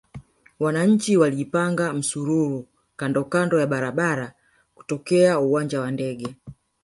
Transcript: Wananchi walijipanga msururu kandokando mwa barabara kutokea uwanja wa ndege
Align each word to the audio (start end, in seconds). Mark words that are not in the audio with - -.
Wananchi 0.59 1.17
walijipanga 1.17 1.93
msururu 1.93 2.67
kandokando 2.95 3.57
mwa 3.57 3.67
barabara 3.67 4.33
kutokea 4.75 5.39
uwanja 5.39 5.81
wa 5.81 5.91
ndege 5.91 6.35